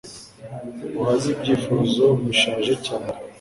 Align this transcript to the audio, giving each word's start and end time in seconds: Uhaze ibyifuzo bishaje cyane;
Uhaze 1.01 1.27
ibyifuzo 1.35 2.05
bishaje 2.23 2.73
cyane; 2.85 3.11